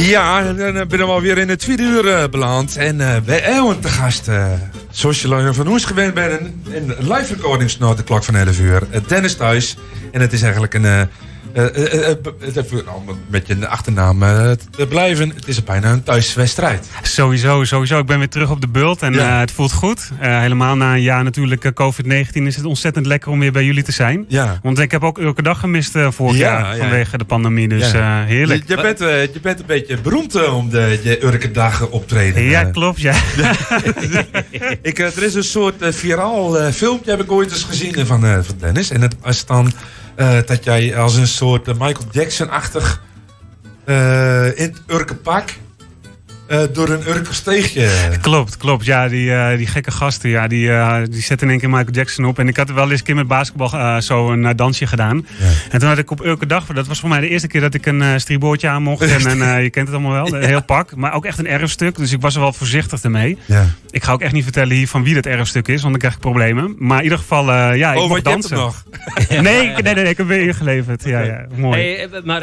Ja, 0.00 0.52
dan 0.52 0.72
ben 0.72 0.98
we 0.98 1.04
alweer 1.04 1.38
in 1.38 1.48
het 1.48 1.58
tweede 1.58 1.82
uur 1.82 2.04
uh, 2.04 2.28
beland. 2.30 2.76
En 2.76 2.98
uh, 2.98 3.16
bij 3.24 3.44
Eeuwen 3.44 3.80
te 3.80 3.88
gast, 3.88 4.28
uh, 4.28 4.52
zoals 4.90 5.22
je 5.22 5.50
van 5.54 5.68
ons 5.68 5.84
gewend 5.84 6.14
bent, 6.14 6.40
een, 6.72 6.94
live 6.98 7.34
recording 7.34 7.70
de 7.96 8.02
klok 8.02 8.24
van 8.24 8.36
11 8.36 8.60
uur. 8.60 8.82
Dennis 9.06 9.36
thuis. 9.36 9.76
En 10.12 10.20
het 10.20 10.32
is 10.32 10.42
eigenlijk 10.42 10.74
een 10.74 11.08
met 13.28 13.46
je 13.46 13.68
achternaam 13.68 14.18
te 14.70 14.86
blijven. 14.88 15.28
Het 15.28 15.48
is 15.48 15.64
bijna 15.64 15.92
een 15.92 16.02
thuiswedstrijd. 16.02 16.86
Sowieso, 17.02 17.64
sowieso. 17.64 17.98
Ik 17.98 18.06
ben 18.06 18.18
weer 18.18 18.28
terug 18.28 18.50
op 18.50 18.60
de 18.60 18.68
bult 18.68 19.02
en 19.02 19.12
het 19.38 19.50
voelt 19.50 19.72
goed. 19.72 20.10
helemaal 20.18 20.76
na 20.76 20.94
een 20.94 21.02
jaar 21.02 21.24
natuurlijk 21.24 21.72
COVID-19 21.82 22.32
is 22.32 22.56
het 22.56 22.64
ontzettend 22.64 23.06
lekker 23.06 23.30
om 23.30 23.38
weer 23.38 23.52
bij 23.52 23.64
jullie 23.64 23.82
te 23.82 23.92
zijn. 23.92 24.24
Ja. 24.28 24.58
Want 24.62 24.78
ik 24.78 24.90
heb 24.90 25.04
ook 25.04 25.18
elke 25.18 25.42
dag 25.42 25.60
gemist 25.60 25.94
vorig 26.08 26.36
jaar 26.36 26.76
vanwege 26.76 27.18
de 27.18 27.24
pandemie. 27.24 27.68
Dus 27.68 27.92
heerlijk. 27.92 28.62
Je, 28.66 28.76
je, 28.76 28.82
bent, 28.82 28.98
je 29.32 29.40
bent 29.42 29.60
een 29.60 29.66
beetje 29.66 30.00
beroemd 30.00 30.48
om 30.48 30.70
de 30.70 31.00
je 31.02 31.18
elke 31.18 31.50
dagen 31.50 31.90
optreden. 31.92 32.42
Ja, 32.42 32.64
klopt. 32.64 33.00
Ja. 33.00 33.14
ik, 34.82 34.98
er 34.98 35.22
is 35.22 35.34
een 35.34 35.44
soort 35.44 35.74
viraal 35.80 36.72
filmpje 36.72 37.10
heb 37.10 37.20
ik 37.20 37.32
ooit 37.32 37.50
eens 37.50 37.64
gezien 37.64 38.06
van, 38.06 38.20
van 38.20 38.54
Dennis. 38.58 38.90
En 38.90 39.00
het 39.00 39.14
is 39.24 39.46
dan 39.46 39.72
dat 40.46 40.64
jij 40.64 40.96
als 40.96 41.16
een 41.16 41.26
soort 41.26 41.66
Michael 41.66 42.06
Jackson-achtig 42.10 43.02
uh, 43.86 44.58
in 44.58 44.62
het 44.62 44.82
urkenpak 44.86 45.50
uh, 46.50 46.62
door 46.72 46.88
een 46.88 47.08
Urkersteegje. 47.08 47.88
Klopt, 48.20 48.56
klopt. 48.56 48.84
Ja, 48.84 49.08
die, 49.08 49.26
uh, 49.26 49.56
die 49.56 49.66
gekke 49.66 49.90
gasten, 49.90 50.30
ja, 50.30 50.46
die, 50.46 50.66
uh, 50.66 50.96
die 51.10 51.22
zetten 51.22 51.46
in 51.46 51.52
één 51.52 51.60
keer 51.60 51.70
Michael 51.70 51.92
Jackson 51.92 52.24
op. 52.24 52.38
En 52.38 52.48
ik 52.48 52.56
had 52.56 52.70
wel 52.70 52.90
eens 52.90 52.98
een 52.98 53.04
keer 53.04 53.14
met 53.14 53.26
basketbal 53.26 54.02
zo 54.02 54.30
een 54.30 54.56
dansje 54.56 54.86
gedaan. 54.86 55.26
Ja. 55.38 55.46
En 55.70 55.78
toen 55.78 55.88
had 55.88 55.98
ik 55.98 56.10
op 56.10 56.24
Urke 56.24 56.46
Dag, 56.46 56.66
dat 56.66 56.86
was 56.86 57.00
voor 57.00 57.08
mij 57.08 57.20
de 57.20 57.28
eerste 57.28 57.46
keer 57.46 57.60
dat 57.60 57.74
ik 57.74 57.86
een 57.86 58.00
uh, 58.00 58.12
striboordje 58.16 58.68
aan 58.68 58.82
mocht. 58.82 59.02
En, 59.02 59.42
en 59.42 59.62
je 59.62 59.70
kent 59.70 59.86
het 59.86 59.96
allemaal 59.96 60.12
wel, 60.12 60.34
een 60.34 60.48
heel 60.48 60.62
pak. 60.62 60.96
Maar 60.96 61.14
ook 61.14 61.24
echt 61.24 61.38
een 61.38 61.46
erfstuk, 61.46 61.96
dus 61.96 62.12
ik 62.12 62.20
was 62.20 62.34
er 62.34 62.40
wel 62.40 62.52
voorzichtig 62.52 63.02
ermee. 63.02 63.38
Ja. 63.44 63.66
Ik 63.90 64.04
ga 64.04 64.12
ook 64.12 64.20
echt 64.20 64.32
niet 64.32 64.44
vertellen 64.44 64.76
hier 64.76 64.88
van 64.88 65.04
wie 65.04 65.14
dat 65.14 65.26
erfstuk 65.26 65.68
is, 65.68 65.80
want 65.80 65.90
dan 65.90 65.98
krijg 65.98 66.14
ik 66.14 66.20
problemen. 66.20 66.74
Maar 66.78 66.98
in 66.98 67.04
ieder 67.04 67.18
geval, 67.18 67.52
ja, 67.74 67.92
ik 67.92 67.98
oh, 67.98 68.08
mocht 68.08 68.24
dansen. 68.24 68.56
nog? 68.56 68.84
nee, 69.28 69.40
nee, 69.40 69.82
nee, 69.82 69.94
nee, 69.94 70.04
ik 70.04 70.16
heb 70.16 70.26
weer 70.26 70.46
ingeleverd. 70.46 71.04
Ja, 71.04 71.20
ja, 71.20 71.46
mooi. 71.56 71.80
Hey, 71.80 72.08
maar 72.24 72.40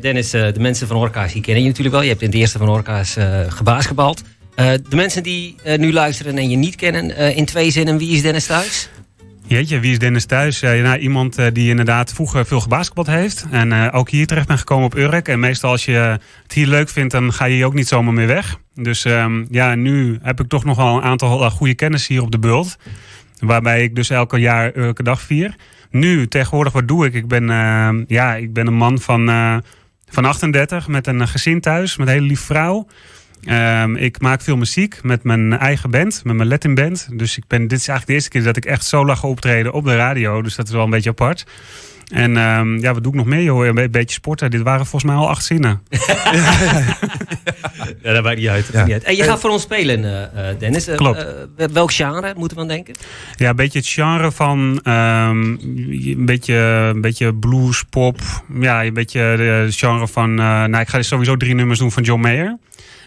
Dennis, 0.00 0.30
de 0.30 0.54
mensen 0.58 0.86
van 0.86 0.96
Orka's, 0.96 1.32
die 1.32 1.42
kennen 1.42 1.62
je 1.62 1.68
natuurlijk 1.68 1.94
wel. 1.94 2.04
Je 2.04 2.10
hebt 2.10 2.22
in 2.22 2.28
het 2.28 2.36
eerste 2.36 2.58
van 2.58 2.68
Orka's 2.68 3.16
uh, 3.30 3.50
gebasketbald. 3.52 4.22
Uh, 4.56 4.66
de 4.88 4.96
mensen 4.96 5.22
die 5.22 5.56
uh, 5.66 5.78
nu 5.78 5.92
luisteren 5.92 6.38
en 6.38 6.50
je 6.50 6.56
niet 6.56 6.76
kennen, 6.76 7.16
in 7.36 7.44
twee 7.44 7.70
zinnen, 7.70 7.98
wie 7.98 8.10
is 8.10 8.22
Dennis 8.22 8.46
Thuis? 8.46 8.88
Jeetje, 9.46 9.80
wie 9.80 9.92
is 9.92 9.98
Dennis 9.98 10.24
Thuis? 10.24 10.60
nou, 10.60 10.98
iemand 10.98 11.36
die 11.52 11.68
inderdaad 11.68 12.12
vroeger 12.12 12.46
veel 12.46 12.60
gebasketbald 12.60 13.06
heeft. 13.06 13.46
En 13.50 13.92
ook 13.92 14.10
hier 14.10 14.26
terecht 14.26 14.46
ben 14.46 14.58
gekomen 14.58 14.84
op 14.84 14.96
Urk. 14.96 15.28
En 15.28 15.40
meestal 15.40 15.70
als 15.70 15.84
je 15.84 16.18
het 16.42 16.52
hier 16.52 16.66
leuk 16.66 16.88
vindt, 16.88 17.12
dan 17.12 17.32
ga 17.32 17.44
je 17.44 17.54
hier 17.54 17.66
ook 17.66 17.74
niet 17.74 17.88
zomaar 17.88 18.12
meer 18.12 18.26
weg. 18.26 18.56
Dus 18.74 19.04
um, 19.04 19.46
ja, 19.50 19.74
nu 19.74 20.18
heb 20.22 20.40
ik 20.40 20.48
toch 20.48 20.64
nog 20.64 20.76
wel 20.76 20.96
een 20.96 21.02
aantal 21.02 21.50
goede 21.50 21.74
kennis 21.74 22.06
hier 22.06 22.22
op 22.22 22.30
de 22.30 22.38
bult. 22.38 22.76
Waarbij 23.38 23.82
ik 23.82 23.94
dus 23.94 24.10
elke 24.10 24.38
jaar 24.38 24.72
elke 24.72 25.02
dag 25.02 25.20
vier. 25.20 25.54
Nu, 25.90 26.28
tegenwoordig, 26.28 26.72
wat 26.72 26.88
doe 26.88 27.06
ik? 27.06 27.14
Ik 27.14 27.28
ben, 27.28 27.46
ja, 28.08 28.34
ik 28.34 28.52
ben 28.52 28.66
een 28.66 28.74
man 28.74 28.98
van, 28.98 29.26
van 30.10 30.24
38 30.24 30.88
met 30.88 31.06
een 31.06 31.28
gezin 31.28 31.60
thuis, 31.60 31.96
met 31.96 32.06
een 32.06 32.12
hele 32.12 32.26
lieve 32.26 32.44
vrouw. 32.44 32.86
Um, 33.44 33.96
ik 33.96 34.20
maak 34.20 34.40
veel 34.40 34.56
muziek 34.56 35.02
met 35.02 35.22
mijn 35.22 35.58
eigen 35.58 35.90
band, 35.90 36.20
met 36.24 36.36
mijn 36.36 36.48
Latin 36.48 36.74
band. 36.74 37.08
Dus 37.12 37.36
ik 37.36 37.44
ben, 37.46 37.68
dit 37.68 37.78
is 37.78 37.88
eigenlijk 37.88 38.06
de 38.06 38.12
eerste 38.12 38.30
keer 38.30 38.42
dat 38.42 38.56
ik 38.56 38.64
echt 38.64 38.84
solo 38.84 39.14
ga 39.14 39.28
optreden 39.28 39.72
op 39.72 39.84
de 39.84 39.96
radio. 39.96 40.42
Dus 40.42 40.54
dat 40.54 40.66
is 40.66 40.72
wel 40.72 40.84
een 40.84 40.90
beetje 40.90 41.10
apart. 41.10 41.44
En 42.10 42.36
um, 42.36 42.80
ja, 42.80 42.92
wat 42.92 43.02
doe 43.02 43.12
ik 43.12 43.18
nog 43.18 43.26
meer? 43.26 43.42
Joh? 43.42 43.66
Een 43.66 43.90
beetje 43.90 44.14
sporten. 44.14 44.50
Dit 44.50 44.62
waren 44.62 44.86
volgens 44.86 45.12
mij 45.12 45.20
al 45.20 45.28
acht 45.28 45.44
zinnen. 45.44 45.82
ja, 45.88 45.98
ja, 46.32 46.84
ja. 48.02 48.12
dat 48.12 48.22
maakt 48.22 48.36
niet 48.36 48.48
uit. 48.48 48.70
Ja. 48.72 48.86
En 48.86 49.16
je 49.16 49.22
gaat 49.22 49.40
voor 49.40 49.50
ons 49.50 49.62
spelen, 49.62 50.00
uh, 50.00 50.42
Dennis. 50.58 50.88
Uh, 50.88 50.96
Klopt. 50.96 51.26
welk 51.72 51.92
genre 51.92 52.32
moeten 52.36 52.56
we 52.56 52.62
aan 52.62 52.68
denken? 52.68 52.94
Ja, 53.36 53.48
een 53.48 53.56
beetje 53.56 53.78
het 53.78 53.88
genre 53.88 54.32
van 54.32 54.80
um, 54.84 55.58
een, 55.62 56.26
beetje, 56.26 56.54
een 56.94 57.00
beetje 57.00 57.34
blues, 57.34 57.82
pop. 57.90 58.20
Ja, 58.60 58.84
een 58.84 58.94
beetje 58.94 59.20
het 59.20 59.76
genre 59.76 60.08
van... 60.08 60.34
nou, 60.34 60.78
ik 60.78 60.88
ga 60.88 61.02
sowieso 61.02 61.36
drie 61.36 61.54
nummers 61.54 61.78
doen 61.78 61.92
van 61.92 62.02
John 62.02 62.20
Mayer. 62.20 62.58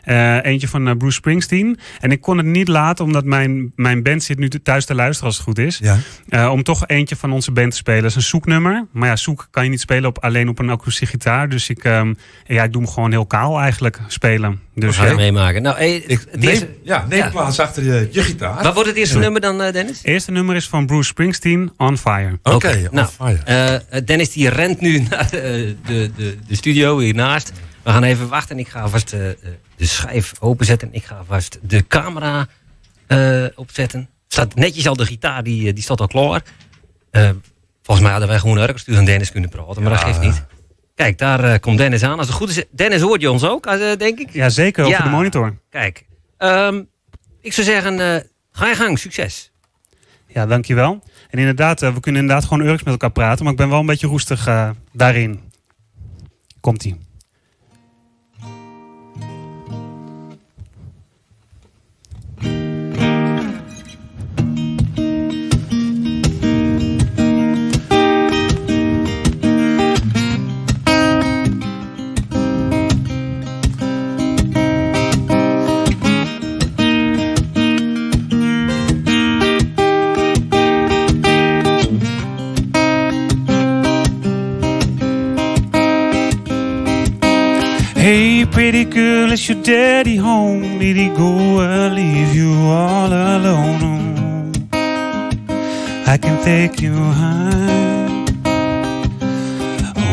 Uh, 0.05 0.45
eentje 0.45 0.67
van 0.67 0.87
uh, 0.87 0.95
Bruce 0.97 1.15
Springsteen. 1.15 1.79
En 1.99 2.11
ik 2.11 2.21
kon 2.21 2.37
het 2.37 2.45
niet 2.45 2.67
laten, 2.67 3.05
omdat 3.05 3.23
mijn, 3.25 3.71
mijn 3.75 4.03
band 4.03 4.23
zit 4.23 4.39
nu 4.39 4.47
thuis 4.47 4.85
te 4.85 4.95
luisteren 4.95 5.27
als 5.27 5.35
het 5.35 5.45
goed 5.45 5.57
is. 5.57 5.77
Ja. 5.77 5.97
Uh, 6.29 6.51
om 6.51 6.63
toch 6.63 6.87
eentje 6.87 7.15
van 7.15 7.31
onze 7.31 7.51
band 7.51 7.71
te 7.71 7.77
spelen. 7.77 8.01
Dat 8.01 8.09
is 8.09 8.15
een 8.15 8.21
zoeknummer. 8.21 8.85
Maar 8.91 9.09
ja, 9.09 9.15
zoek 9.15 9.47
kan 9.51 9.63
je 9.63 9.69
niet 9.69 9.79
spelen 9.79 10.09
op, 10.09 10.23
alleen 10.23 10.49
op 10.49 10.59
een 10.59 10.69
akoestische 10.69 11.05
gitaar. 11.05 11.49
Dus 11.49 11.69
ik, 11.69 11.83
um, 11.83 12.17
ja, 12.45 12.63
ik 12.63 12.71
doe 12.71 12.81
hem 12.81 12.91
gewoon 12.91 13.11
heel 13.11 13.25
kaal 13.25 13.59
eigenlijk 13.59 13.99
spelen. 14.07 14.59
Dus 14.75 14.97
ga 14.97 15.05
je 15.05 15.15
meemaken. 15.15 15.61
Nou, 15.61 15.77
hey, 15.77 15.95
ik, 15.95 16.25
neem, 16.31 16.49
eerste, 16.49 16.67
ja, 16.83 17.05
neem 17.09 17.19
ja. 17.19 17.29
plaats 17.29 17.59
achter 17.59 17.83
je, 17.83 18.09
je 18.11 18.23
gitaar. 18.23 18.63
Wat 18.63 18.73
wordt 18.73 18.89
het 18.89 18.97
eerste 18.97 19.19
nummer 19.19 19.41
dan, 19.41 19.57
Dennis? 19.57 19.97
Het 19.97 20.07
eerste 20.07 20.31
nummer 20.31 20.55
is 20.55 20.67
van 20.67 20.85
Bruce 20.85 21.07
Springsteen, 21.07 21.71
On 21.77 21.97
Fire. 21.97 22.39
Oké, 22.43 22.55
okay, 22.55 22.85
On 22.85 22.95
nou, 22.95 23.07
Fire. 23.07 24.03
Dennis 24.05 24.31
die 24.31 24.49
rent 24.49 24.81
nu 24.81 24.99
naar 25.09 25.27
de, 25.29 25.75
de, 25.85 26.11
de, 26.15 26.37
de 26.47 26.55
studio 26.55 26.99
hiernaast. 26.99 27.51
We 27.83 27.91
gaan 27.91 28.03
even 28.03 28.27
wachten. 28.27 28.59
Ik 28.59 28.67
ga 28.67 28.87
vast 28.87 29.13
uh, 29.13 29.19
de 29.75 29.85
schijf 29.85 30.33
openzetten. 30.39 30.89
Ik 30.91 31.03
ga 31.03 31.23
vast 31.27 31.59
de 31.61 31.87
camera 31.87 32.47
uh, 33.07 33.45
opzetten. 33.55 34.09
Staat 34.27 34.55
netjes 34.55 34.87
al 34.87 34.95
de 34.95 35.05
gitaar, 35.05 35.43
die, 35.43 35.73
die 35.73 35.83
staat 35.83 35.99
al 36.01 36.07
klaar. 36.07 36.43
Volgens 37.81 37.99
mij 37.99 38.11
hadden 38.11 38.29
wij 38.29 38.39
gewoon 38.39 38.57
ergens 38.57 38.87
aan 38.97 39.05
Dennis 39.05 39.31
kunnen 39.31 39.49
praten, 39.49 39.83
maar 39.83 39.91
ja. 39.91 39.97
dat 39.97 40.07
geeft 40.07 40.19
niet. 40.19 40.43
Kijk, 40.95 41.17
daar 41.17 41.59
komt 41.59 41.77
Dennis 41.77 42.03
aan. 42.03 42.17
Als 42.17 42.27
het 42.27 42.35
goed 42.35 42.49
is, 42.49 42.63
Dennis 42.71 43.01
hoort 43.01 43.21
je 43.21 43.31
ons 43.31 43.43
ook, 43.43 43.63
denk 43.99 44.19
ik. 44.19 44.33
Ja, 44.33 44.49
zeker, 44.49 44.85
over 44.85 44.97
ja. 44.97 45.03
de 45.03 45.09
monitor. 45.09 45.57
Kijk, 45.69 46.05
um, 46.37 46.87
ik 47.41 47.53
zou 47.53 47.67
zeggen, 47.67 48.25
ga 48.51 48.67
je 48.67 48.75
gang, 48.75 48.99
succes. 48.99 49.51
Ja, 50.27 50.45
dankjewel. 50.45 51.03
En 51.29 51.39
inderdaad, 51.39 51.79
we 51.79 51.99
kunnen 51.99 52.21
inderdaad 52.21 52.45
gewoon 52.45 52.67
Urks 52.67 52.83
met 52.83 52.93
elkaar 52.93 53.11
praten, 53.11 53.43
maar 53.43 53.53
ik 53.53 53.59
ben 53.59 53.69
wel 53.69 53.79
een 53.79 53.85
beetje 53.85 54.07
roestig 54.07 54.73
daarin. 54.91 55.51
Komt-ie. 56.59 56.97
Hey, 88.03 88.45
pretty 88.45 88.83
girl, 88.83 89.31
is 89.31 89.47
your 89.47 89.63
daddy 89.63 90.17
home? 90.17 90.77
Did 90.77 90.97
he 90.97 91.07
go 91.07 91.61
or 91.61 91.87
leave 91.87 92.35
you 92.35 92.51
all 92.67 93.07
alone? 93.07 94.51
I 96.05 96.17
can 96.21 96.43
take 96.43 96.81
you 96.81 96.93
home. 96.93 98.25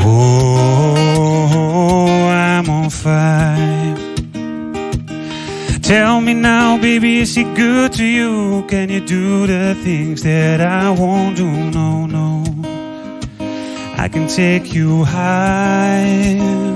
Oh, 0.05 2.29
I'm 2.29 2.71
on 2.71 2.91
fire. 2.91 3.97
Tell 5.83 6.21
me 6.21 6.35
now, 6.35 6.81
baby, 6.81 7.19
is 7.19 7.35
he 7.35 7.43
good 7.43 7.93
to 7.95 8.05
you? 8.05 8.65
Can 8.69 8.89
you 8.89 9.01
do 9.01 9.49
the 9.49 9.75
things 9.83 10.23
that 10.23 10.61
I 10.61 10.91
won't 10.91 11.37
do? 11.37 11.51
No, 11.51 12.07
no. 12.07 12.45
I 13.99 14.07
can 14.07 14.29
take 14.29 14.73
you 14.73 15.03
high. 15.03 16.70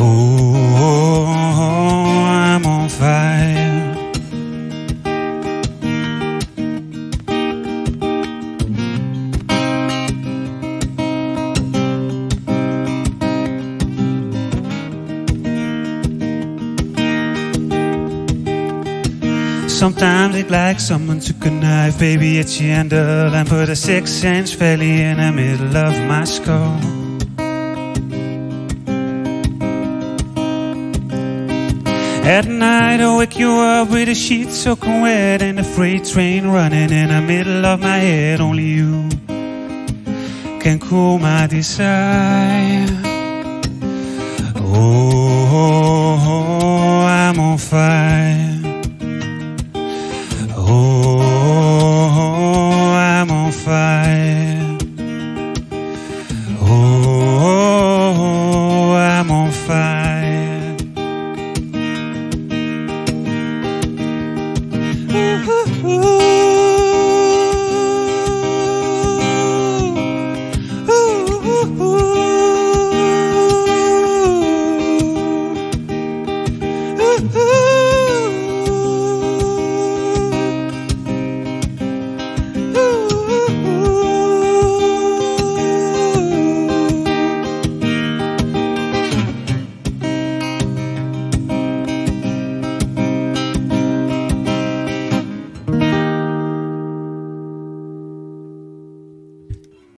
Oh, 0.00 0.04
oh, 0.04 1.26
oh, 1.56 2.24
I'm 2.24 2.64
on 2.64 2.88
fire. 2.88 3.94
Sometimes 19.68 20.36
it's 20.36 20.50
like 20.50 20.78
someone 20.78 21.18
took 21.18 21.44
a 21.44 21.50
knife, 21.50 21.98
baby, 21.98 22.38
at 22.38 22.60
your 22.60 22.70
handle 22.70 23.34
and 23.34 23.48
put 23.48 23.68
a 23.68 23.74
six 23.74 24.22
inch 24.22 24.54
valley 24.54 25.02
in 25.02 25.16
the 25.16 25.32
middle 25.32 25.76
of 25.76 25.92
my 26.06 26.24
skull. 26.24 27.07
At 32.28 32.46
night 32.46 33.00
I 33.00 33.16
wake 33.16 33.38
you 33.38 33.50
up 33.52 33.88
with 33.88 34.06
a 34.10 34.14
sheet 34.14 34.50
soaking 34.50 35.00
wet 35.00 35.40
and 35.40 35.58
a 35.58 35.64
freight 35.64 36.04
train 36.04 36.46
running 36.46 36.90
in 36.90 37.08
the 37.08 37.22
middle 37.22 37.64
of 37.64 37.80
my 37.80 37.96
head. 37.96 38.42
Only 38.42 38.64
you 38.64 39.08
can 40.60 40.78
cool 40.78 41.18
my 41.18 41.46
desire. 41.46 43.07